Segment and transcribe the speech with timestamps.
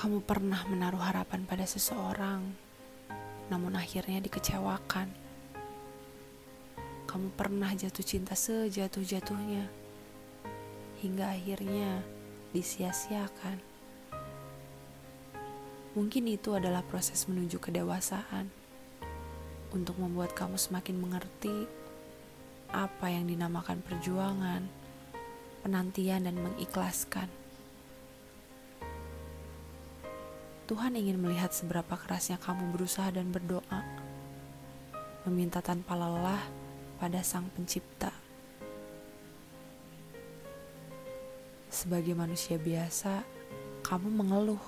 [0.00, 2.40] Kamu pernah menaruh harapan pada seseorang,
[3.52, 5.12] namun akhirnya dikecewakan.
[7.04, 9.68] Kamu pernah jatuh cinta sejatuh-jatuhnya,
[11.04, 12.00] hingga akhirnya
[12.56, 13.60] disia-siakan.
[15.92, 18.48] Mungkin itu adalah proses menuju kedewasaan
[19.68, 21.68] untuk membuat kamu semakin mengerti
[22.72, 24.64] apa yang dinamakan perjuangan,
[25.60, 27.39] penantian, dan mengikhlaskan.
[30.70, 33.82] Tuhan ingin melihat seberapa kerasnya kamu berusaha dan berdoa,
[35.26, 36.38] meminta tanpa lelah
[37.02, 38.14] pada Sang Pencipta.
[41.66, 43.26] Sebagai manusia biasa,
[43.82, 44.62] kamu mengeluh,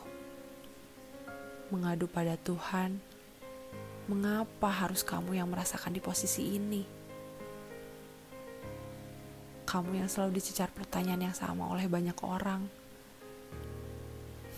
[1.70, 2.98] mengadu pada Tuhan.
[4.10, 6.82] Mengapa harus kamu yang merasakan di posisi ini?
[9.70, 12.66] Kamu yang selalu dicecar pertanyaan yang sama oleh banyak orang.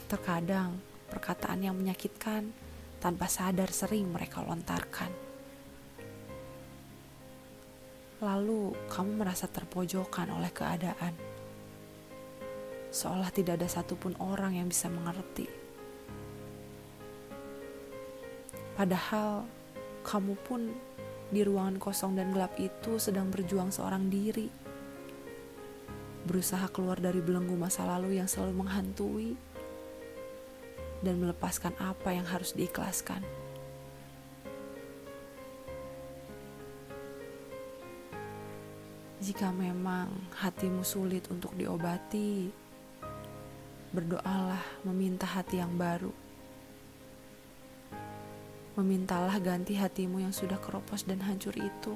[0.08, 2.50] Terkadang, perkataan yang menyakitkan
[2.98, 5.14] tanpa sadar sering mereka lontarkan.
[8.18, 11.14] Lalu kamu merasa terpojokan oleh keadaan,
[12.90, 15.46] seolah tidak ada satupun orang yang bisa mengerti.
[18.74, 19.46] Padahal
[20.02, 20.74] kamu pun
[21.30, 24.50] di ruangan kosong dan gelap itu sedang berjuang seorang diri,
[26.24, 29.53] berusaha keluar dari belenggu masa lalu yang selalu menghantui
[31.04, 33.20] dan melepaskan apa yang harus diikhlaskan.
[39.20, 42.48] Jika memang hatimu sulit untuk diobati,
[43.94, 46.12] berdoalah meminta hati yang baru.
[48.74, 51.94] Memintalah ganti hatimu yang sudah keropos dan hancur itu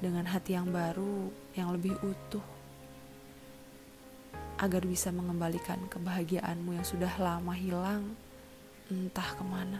[0.00, 2.55] dengan hati yang baru yang lebih utuh
[4.66, 8.18] agar bisa mengembalikan kebahagiaanmu yang sudah lama hilang
[8.90, 9.78] entah ke mana.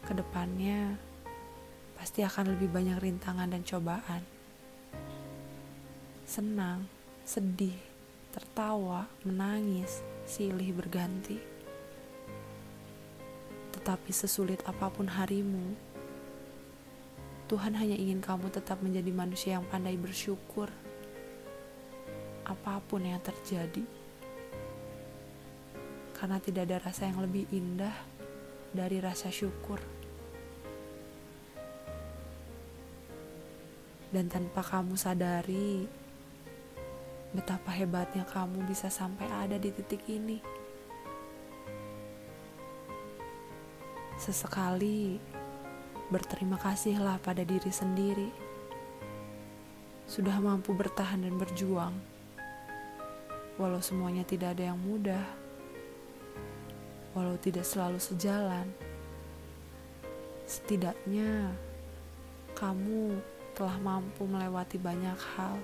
[0.00, 0.96] Ke depannya
[2.00, 4.24] pasti akan lebih banyak rintangan dan cobaan.
[6.24, 6.88] Senang,
[7.28, 7.76] sedih,
[8.32, 11.36] tertawa, menangis, silih berganti.
[13.76, 15.76] Tetapi sesulit apa pun harimu,
[17.46, 20.66] Tuhan hanya ingin kamu tetap menjadi manusia yang pandai bersyukur,
[22.42, 23.86] apa pun yang terjadi,
[26.18, 27.94] karena tidak ada rasa yang lebih indah
[28.74, 29.78] dari rasa syukur.
[34.10, 35.86] Dan tanpa kamu sadari
[37.30, 40.42] betapa hebatnya kamu bisa sampai ada di titik ini.
[44.18, 45.20] Sesekali
[46.06, 48.30] berterima kasihlah pada diri sendiri.
[50.06, 51.94] Sudah mampu bertahan dan berjuang,
[53.58, 55.26] walau semuanya tidak ada yang mudah,
[57.10, 58.70] walau tidak selalu sejalan.
[60.46, 61.50] Setidaknya
[62.54, 63.18] kamu
[63.58, 65.58] telah mampu melewati banyak hal.